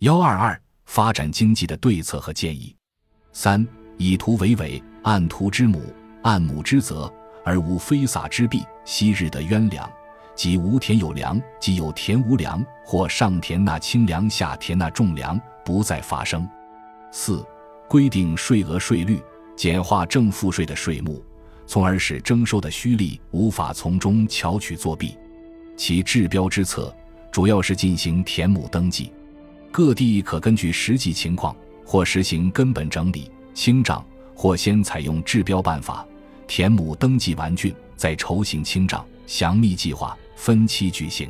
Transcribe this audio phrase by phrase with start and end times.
[0.00, 2.72] 幺二二发展经济的对策和建议。
[3.32, 3.66] 三
[3.96, 5.82] 以图为纬，按图之母，
[6.22, 7.12] 按母之泽，
[7.44, 8.62] 而无非撒之弊。
[8.84, 9.90] 昔日的冤粮，
[10.36, 16.48] 即无田有粮，即有田无粮，或上田纳轻粮，下田纳重粮，不再发生。
[17.10, 17.44] 四
[17.88, 19.20] 规定税额税率，
[19.56, 21.20] 简化正赋税的税目，
[21.66, 25.18] 从而使征收的虚利无法从中巧取作弊。
[25.76, 26.94] 其治标之策，
[27.32, 29.12] 主要是进行田亩登记。
[29.70, 36.06] 各地可根据实际情况，或实行根本整理清账，或先采用治标办法，
[36.46, 41.28] 田亩登记完竣，再筹行清账，详密计划，分期举行。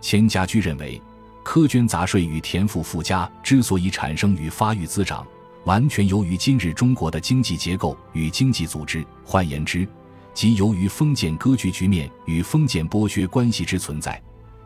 [0.00, 1.00] 钱家驹认为，
[1.44, 5.26] 苛捐杂税与田赋附加之所以产生与发育滋长，
[5.64, 9.88] 完全由于今日中国的经济结构与经济组织，换言之，
[10.34, 14.20] 即由于封建割据局面与封建剥削关系之存在。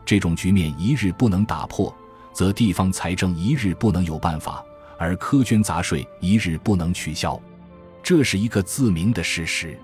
[0.05, 1.95] 这种局面一日不能打破。
[2.37, 4.63] 则地方财政一日不能有办法，
[4.95, 7.41] 而苛捐杂税一日不能取消，
[8.03, 9.75] 这是一个自明的事实。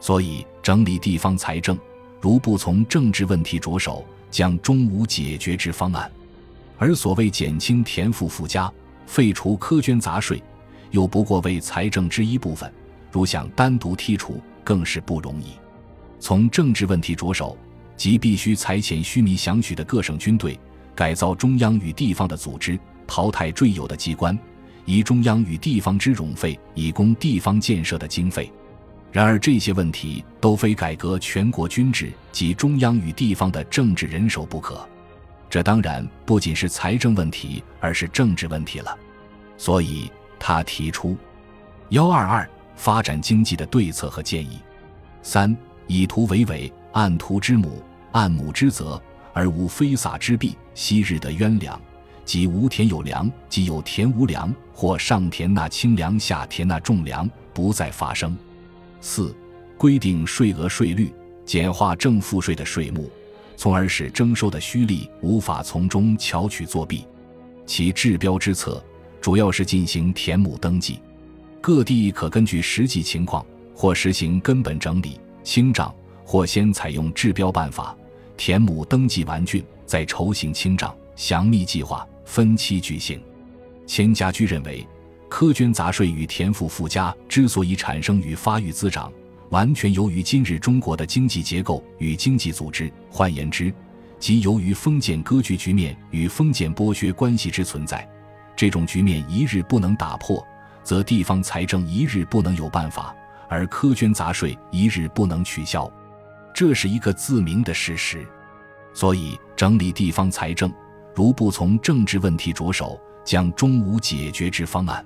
[0.00, 1.78] 所以，整理地方财政，
[2.20, 6.10] 如不从政治问题着手，将终无解决之方案。
[6.78, 8.68] 而所谓减轻田赋附加、
[9.06, 10.42] 废除苛捐杂税，
[10.90, 12.68] 又不过为财政之一部分，
[13.12, 15.52] 如想单独剔除，更是不容易。
[16.18, 17.56] 从政治问题着手，
[17.96, 20.58] 即必须裁遣须弥详许的各省军队。
[20.94, 24.38] 改造中央与地方的组织，淘汰赘有的机关，
[24.84, 28.52] 以中央与地方之冗费，以供地方建设的经费。
[29.12, 34.86] 然而这些问题都非改革全国军制及中央与地方的政治人手不可。
[35.48, 38.98] 这当然不仅是财政问题，而是政治问题了。
[39.56, 41.16] 所以他提出：
[41.90, 44.58] 幺二二发展经济的对策和建议。
[45.22, 45.56] 三
[45.86, 49.00] 以图为纬，按图之母，按母之泽。
[49.34, 50.56] 而无非撒之弊。
[50.74, 51.78] 昔日的冤粮，
[52.24, 58.34] 即无田有粮，即有田无粮，或上田纳轻粮，下田纳重粮，不再发生。
[59.00, 59.36] 四、
[59.76, 61.12] 规定税额税率，
[61.44, 63.10] 简化正负税的税目，
[63.56, 67.04] 从而使征收的虚吏无法从中巧取作弊。
[67.66, 68.82] 其治标之策，
[69.20, 71.00] 主要是进行田亩登记。
[71.60, 73.44] 各地可根据实际情况，
[73.74, 75.94] 或实行根本整理清账，
[76.24, 77.96] 或先采用治标办法。
[78.36, 83.20] 田亩登记完竣，再筹行清账，详密计划，分期举行。
[83.86, 84.86] 钱家驹认为，
[85.30, 89.12] 苛捐杂税与田赋附加之所以产生与发育滋长，
[89.50, 93.72] 完全由于今日中国的经济结构与经济组织，换言之，
[94.18, 98.08] 即由于封建割据局面与封建剥削关系之存在。
[98.56, 100.44] 这种局面一日不能打破，
[100.82, 103.14] 则地方财政一日不能有办法，
[103.48, 105.90] 而苛捐杂税一日不能取消。
[106.54, 108.24] 这是一个自明的事实，
[108.94, 110.72] 所以整理地方财政，
[111.12, 115.04] 如不从政治问题着手，将终无解决之方案。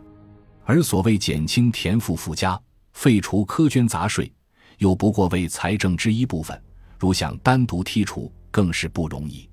[0.65, 2.61] 而所谓减轻田赋附加、
[2.93, 4.31] 废除苛捐杂税，
[4.77, 6.63] 又不过为财政之一部分，
[6.99, 9.49] 如想单独剔除，更是不容易。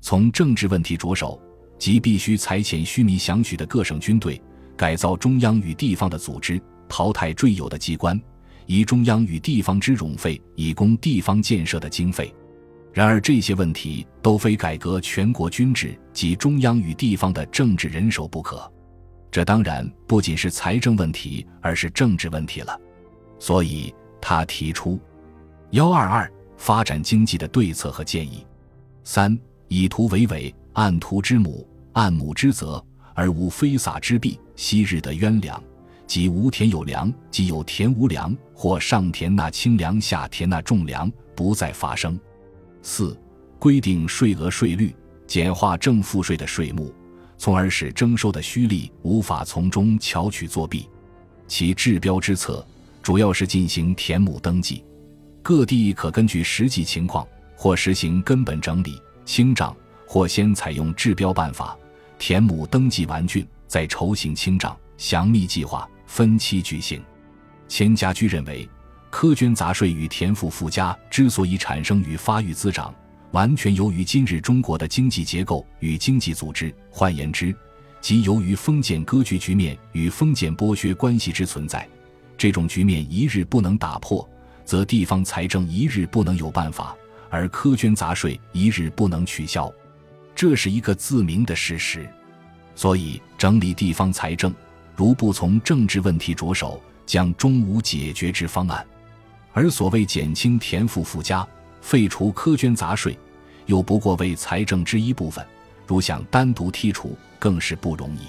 [0.00, 1.42] 从政治问题着手，
[1.76, 4.40] 即必须裁遣虚弥详许的各省军队，
[4.76, 8.20] 改造中央与地方的组织，淘汰赘有的机关。
[8.66, 12.34] 以中央与地方之冗费，以供地方建设的经费。
[12.92, 18.70] 然而这些问题都非改革全国军制及中央与地方的政治人手不可。
[19.30, 22.78] 这当然不仅是财政问题，而是政治问题了。
[23.38, 25.00] 所以他提出：
[25.70, 28.46] 幺二二发展经济的对策和建议。
[29.04, 29.36] 三
[29.68, 32.84] 以图为纬，按图之母，按母之泽，
[33.14, 34.38] 而无非撒之弊。
[34.54, 35.60] 昔日的冤粮。
[36.12, 42.20] 即无田有粮，即有田无粮，或上田纳轻粮，下田纳重粮，不再发生。
[42.82, 43.18] 四、
[43.58, 44.94] 规定税额税率，
[45.26, 46.94] 简化正赋税的税目，
[47.38, 50.86] 从而使征收的虚吏无法从中巧取作弊。
[51.48, 52.62] 其治标之策，
[53.02, 54.84] 主要是进行田亩登记。
[55.42, 59.74] 各地可根据实际情况，或实行根本整理清账，
[60.06, 61.74] 或先采用治标办法，
[62.18, 65.88] 田亩登记完竣，再筹行清账，详密计划。
[66.12, 67.02] 分期举行。
[67.68, 68.68] 钱家驹认为，
[69.10, 72.94] 苛捐杂税与田赋附加之所以产生与发育滋长，
[73.30, 77.56] 完全由于今日中国的经济结构与经济组织，换言之，
[78.02, 81.88] 即由于封建割据局面与封建剥削关系之存在。
[82.36, 84.28] 这种局面一日不能打破，
[84.66, 86.94] 则地方财政一日不能有办法，
[87.30, 89.72] 而苛捐杂税一日不能取消。
[90.34, 92.06] 这是一个自明的事实。
[92.74, 94.54] 所以，整理地方财政。
[94.94, 98.86] 如不从政治问题着手，将终无解决之方案。
[99.52, 101.46] 而所谓减轻田赋附加、
[101.80, 103.18] 废除苛捐杂税，
[103.66, 105.44] 又不过为财政之一部分，
[105.86, 108.20] 如想单独剔除，更是不容易。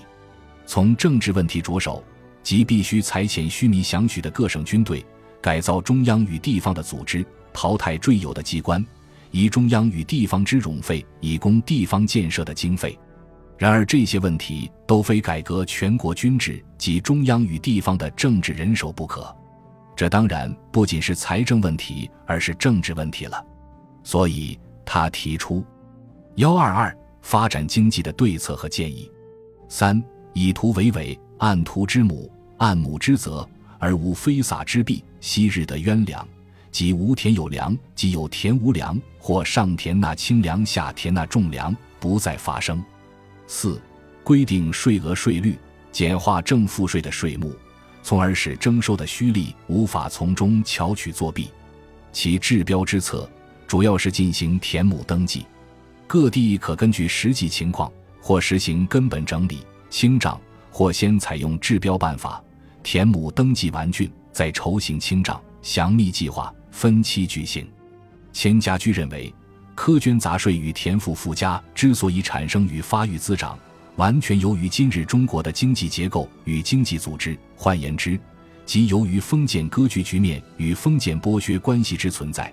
[0.65, 2.03] 从政治问题着手，
[2.41, 5.05] 即必须裁遣须弥想取的各省军队，
[5.41, 8.85] 改造中央与地方的组织，淘汰赘有的机关，
[9.31, 12.97] 以中央与地方之冗费，以供地方建设的经费。
[13.63, 19.33] 然而，这些问题都非改革全国军制及中央与地方的政治人手不可。
[19.95, 23.41] 这当然不仅是财政问题，而是政治问题了。
[24.03, 25.63] 所以，他提出
[26.35, 29.09] 幺二二发展经济的对策和建议：
[29.69, 33.47] 三以图为纬，按图之母，按母之泽，
[33.79, 35.05] 而无非撒之弊。
[35.21, 36.27] 昔日的冤粮，
[36.69, 42.83] 即无田有粮，即有田无粮，或上田纳轻粮，下田纳重粮，不再发生。
[43.47, 43.81] 四
[44.23, 45.57] 规定税额税率，
[45.91, 47.53] 简化正负税的税目。
[48.01, 51.49] 从而使征收的虚利无法从中巧取作弊，
[52.11, 53.29] 其治标之策
[53.65, 55.45] 主要是进行田亩登记，
[56.05, 57.89] 各地可根据实际情况，
[58.21, 60.37] 或实行根本整理清账，
[60.69, 62.43] 或先采用治标办法，
[62.83, 67.65] 田亩登记完竣，再筹行清账，详密计划，分期举行。
[68.33, 69.33] 钱家驹认为，
[69.75, 73.57] 苛捐杂税与田赋附加之所以产生与发育滋长。
[73.95, 78.19] 完全由于今日中国的经济结构与经济组织，换言之，
[78.65, 82.51] 即由于封建割据局面与封建剥削关系之存在。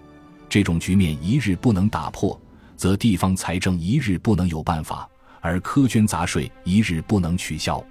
[0.51, 2.39] 这种局面一日不能打破，
[2.77, 5.09] 则地方财政一日不能有办法，
[5.41, 7.83] 而苛捐杂税一日不能取消，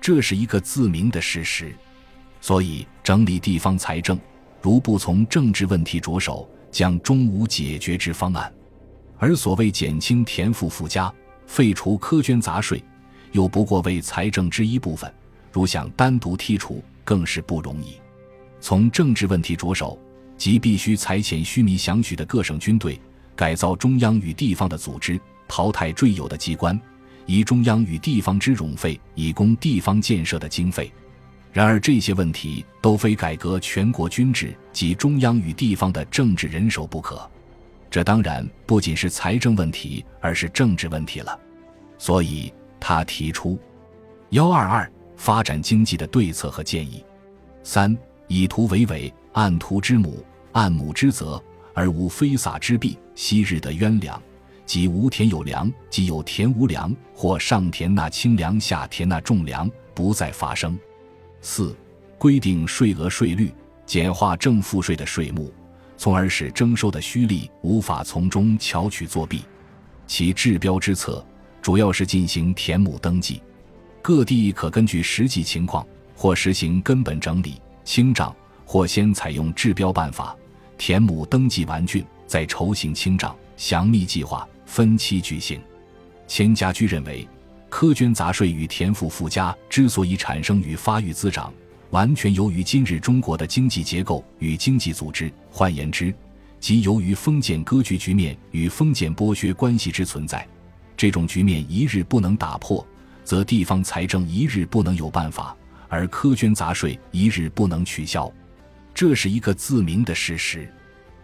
[0.00, 1.74] 这是一个自明的事实。
[2.40, 4.16] 所以，整理地方财政，
[4.62, 8.52] 如不从政治问题着手，将终无解决之方案。
[9.18, 11.12] 而所谓减轻田赋附加。
[11.46, 12.82] 废除苛捐杂税，
[13.32, 15.12] 又不过为财政之一部分，
[15.52, 17.98] 如想单独剔除，更是不容易。
[18.60, 19.98] 从政治问题着手，
[20.38, 22.98] 即必须裁遣须弥想取的各省军队，
[23.36, 26.80] 改造中央与地方的组织，淘汰赘有的机关，
[27.26, 30.90] 以中央与地方之冗费，以供地方建设的经费。
[31.52, 37.30] 然而，这些问题都非改革全国军制及中央与地方的政治人手不可。
[37.94, 41.38] 这当然不仅是财政问题，而是政治问题了。
[41.96, 43.56] 所以，他提出
[44.30, 47.04] 幺二二发展经济的对策和建议：
[47.62, 47.96] 三
[48.26, 51.40] 以图为纬，按图之母，按母之泽，
[51.72, 52.98] 而无非撒之弊。
[53.14, 54.20] 昔日的冤粮，
[54.66, 60.76] 即无田有粮，即有田无粮，或上田纳轻粮，下田纳重粮，不再发生。
[61.40, 61.76] 四
[62.18, 63.54] 规定税额税率，
[63.86, 65.54] 简化正赋税的税目。
[65.96, 69.42] 从而使征收的虚吏无法从中巧取作弊，
[70.06, 71.24] 其治标之策
[71.62, 73.42] 主要是进行田亩登记，
[74.02, 80.36] 各地可根据实际情况，或实行根本整理清账，或先采用治标办法，
[80.76, 85.60] 田亩登记完竣，再筹行清账，详密计划，分期举行。
[86.26, 87.26] 钱家驹认为，
[87.70, 91.52] 苛捐杂税与田赋附加之所以产生与发育滋长。
[91.94, 96.12] 完全由于今日中国的经济结构与经济组织，换言之，
[96.58, 100.44] 即由于封建割据局面与封建剥削关系之存在。
[100.96, 102.84] 这种局面一日不能打破，
[103.22, 105.56] 则地方财政一日不能有办法，
[105.88, 108.28] 而苛捐杂税一日不能取消，
[108.92, 110.68] 这是一个自明的事实。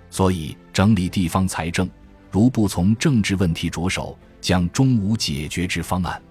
[0.08, 1.90] 所以，整理地方财政，
[2.30, 6.22] 如不从政治问题着手，将终无解决之方案。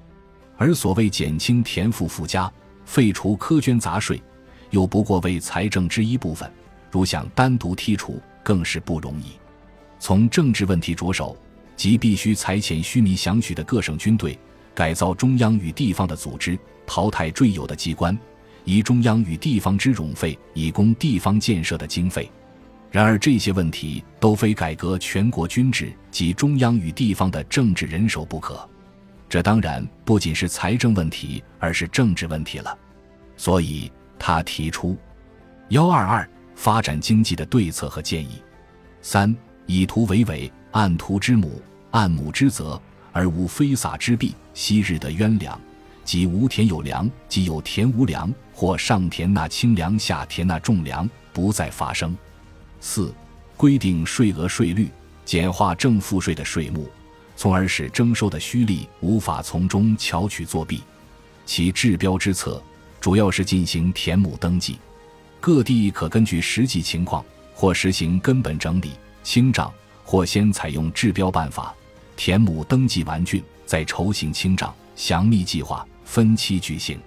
[0.56, 2.50] 而所谓减轻田赋附加，
[2.86, 4.18] 废除苛捐杂税。
[4.72, 6.50] 又不过为财政之一部分，
[6.92, 9.32] 如想单独剔除，更是不容易。
[10.00, 11.38] 从政治问题着手，
[11.76, 14.38] 即必须裁遣虚弥想取的各省军队，
[14.74, 18.18] 改造中央与地方的组织，淘汰赘有的机关，
[18.64, 22.32] 以中央与地方之冗费，以供地方建设的经费。
[22.92, 28.68] 然而，这些问题都非改革全国军制及中央与地方的政治人手不可。
[29.28, 32.78] 这当然不仅是财政问题，而是政治问题了。
[33.36, 33.92] 所以。
[34.20, 34.96] 他提出
[35.70, 38.44] 幺二二发展经济的对策和建议：
[39.02, 39.34] 三
[39.66, 41.62] 以图为纬，按图之母，
[41.92, 42.80] 按母之泽，
[43.14, 44.36] 而无非撒之弊。
[44.54, 45.58] 昔日的冤粮，
[46.04, 52.16] 即无田有粮，即有田无粮，或上田纳轻粮，下田纳重粮，不再发生。
[52.82, 53.14] 四
[53.56, 54.90] 规定税额税率，
[55.24, 56.90] 简化正负税的税目，
[57.38, 60.84] 从而使征收的虚吏无法从中巧取作弊，
[61.46, 62.62] 其治标之策。
[63.00, 64.78] 主要是进行田亩登记，
[65.40, 68.92] 各地可根据实际情况，或实行根本整理
[69.24, 69.72] 清账，
[70.04, 71.74] 或先采用治标办法，
[72.18, 77.00] 田亩登记完竣，再筹行清账，详密计划，分期举行。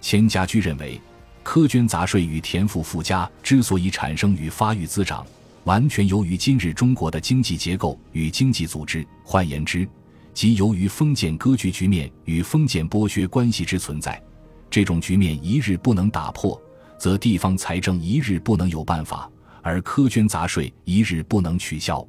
[0.00, 1.00] 钱家驹认为，
[1.42, 5.26] 苛捐杂税与田赋附加之所以产生与发育滋长，
[5.64, 9.88] 完全由于今日中国的经济结构与经济组织，换言之，
[10.32, 14.22] 即由于封建割据局面与封建剥削关系之存在，
[14.70, 16.60] 这种局面一日不能打破，
[16.98, 19.30] 则地方财政一日不能有办法，
[19.62, 22.06] 而苛捐杂税一日不能取消，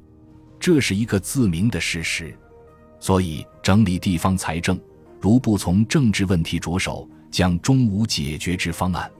[0.58, 2.36] 这是一个自明的事实。
[2.98, 4.80] 所以，整理地方财政，
[5.20, 9.10] 如不从政治问题着手，将终无解决之方案。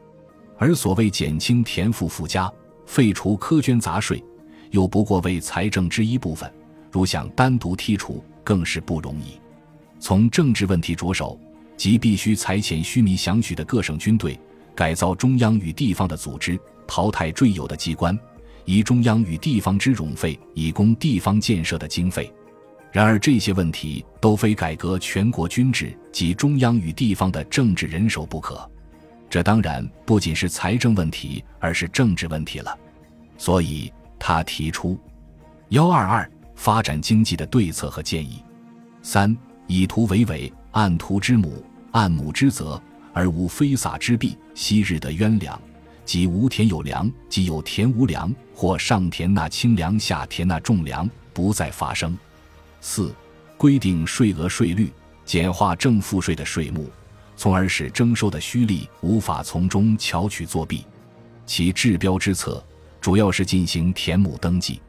[0.59, 2.51] 而所谓减轻田赋附加、
[2.87, 4.25] 废除苛捐杂税，
[4.71, 6.51] 又不过为财政之一部分，
[6.91, 9.39] 如想单独剔除，更是不容易。
[10.01, 11.39] 从政治问题着手，
[11.77, 14.39] 即必须裁遣须弥想许的各省军队，
[14.75, 18.19] 改造中央与地方的组织，淘汰赘有的机关，
[18.65, 22.33] 以中央与地方之冗费，以供地方建设的经费。
[22.93, 28.69] 然而，这些问题都非改革全国军制及中央与地方的政治人手不可。
[29.29, 32.75] 这当然不仅是财政问题，而是政治问题了。
[33.37, 34.99] 所以他提出：
[35.71, 38.43] 幺二二发展经济的对策和建议。
[39.03, 42.81] 三以图为纬，按图之母，按母之责，
[43.15, 44.37] 而无非撒之弊。
[44.55, 45.59] 昔日的冤粮，
[46.05, 52.15] 即无田有粮，即有田无粮，或上田纳轻粮，下田纳重粮，不再发生。
[52.83, 53.15] 四
[53.57, 54.93] 规定税额税率，
[55.25, 56.91] 简化正负税的税目。
[57.39, 60.85] 从而使征收的虚吏无法从中巧取作弊。
[61.47, 62.63] 其治标之策，
[63.01, 64.83] 主要是进行田亩登记。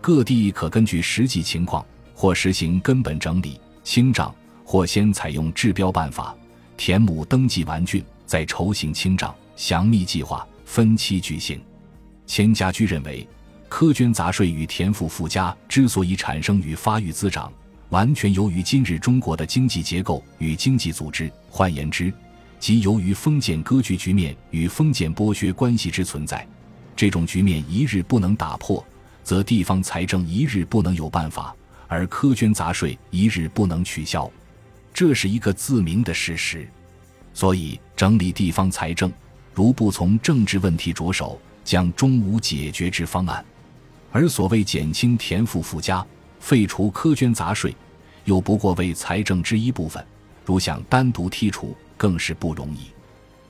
[0.00, 4.34] 各地可根据实际情况，或实行根本整理清账，
[4.66, 6.36] 或先采用治标办法，
[6.76, 11.58] 田亩登记完竣，再筹行清账，详密计划，分期举行。
[12.26, 13.26] 钱家驹认为，
[13.70, 17.50] 苛捐杂税与田赋赋家之所以产生与发育滋长。
[17.90, 22.12] 完全由于今日中国的经济结构与经济组织，换言之，
[22.58, 26.44] 即由于封建割据局面与封建剥削关系之存在，
[26.96, 28.84] 这种局面一日不能打破，
[29.22, 31.54] 则地方财政一日不能有办法，
[31.86, 34.28] 而苛捐杂税一日不能取消，
[34.96, 36.66] 这是一个自明的事实。
[37.34, 39.12] 所以，整理地方财政，
[39.52, 43.44] 如不从政治问题着手，将终无解决之方案。
[44.10, 46.04] 而所谓减轻田赋附加。
[46.40, 47.74] 废除苛捐杂税，
[48.24, 50.02] 又不过为财政之一部分，
[50.46, 52.86] 如想单独剔除，更是不容易。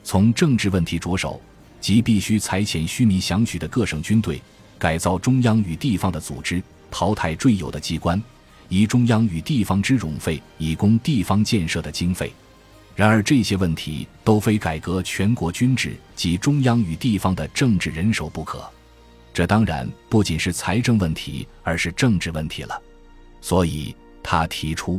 [0.02, 1.40] 从政治问题着手，
[1.80, 4.40] 即必须裁遣虚弥想取的各省军队，
[4.78, 6.60] 改造中央与地方的组织，
[6.90, 8.20] 淘汰赘有的机关，
[8.68, 12.32] 以中央与地方之冗费，以供地方建设的经费。
[12.94, 18.64] 然而，这些问题都非改革全国军制及中央与地方的政治人手不可。
[19.34, 22.80] 这当然不仅是财政问题，而是政治问题了。
[23.42, 24.98] 所以他提出。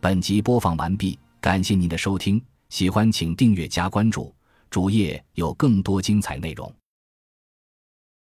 [0.00, 2.40] 本集播放完毕，感谢您的收听，
[2.70, 4.34] 喜欢请订阅加关注，
[4.70, 6.72] 主页有更多精彩内容。